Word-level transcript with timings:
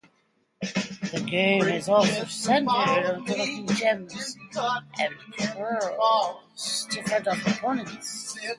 The 0.63 1.23
game 1.29 1.61
is 1.65 1.87
also 1.87 2.25
centered 2.25 2.69
on 2.71 3.23
collecting 3.23 3.67
gems 3.67 4.35
and 4.99 5.13
pearls 5.37 6.87
to 6.89 7.03
fend 7.03 7.27
off 7.27 7.45
opponents. 7.45 8.35